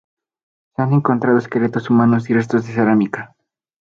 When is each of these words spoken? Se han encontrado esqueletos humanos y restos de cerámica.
Se 0.75 0.81
han 0.81 0.93
encontrado 0.93 1.37
esqueletos 1.37 1.91
humanos 1.91 2.27
y 2.31 2.33
restos 2.33 2.65
de 2.65 2.73
cerámica. 2.73 3.35